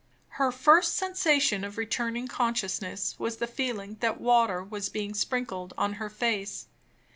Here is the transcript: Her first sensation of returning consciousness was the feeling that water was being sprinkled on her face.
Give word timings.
Her 0.41 0.51
first 0.51 0.95
sensation 0.95 1.63
of 1.63 1.77
returning 1.77 2.27
consciousness 2.27 3.13
was 3.19 3.37
the 3.37 3.45
feeling 3.45 3.97
that 3.99 4.19
water 4.19 4.63
was 4.63 4.89
being 4.89 5.13
sprinkled 5.13 5.75
on 5.77 5.93
her 6.01 6.09
face. 6.09 6.65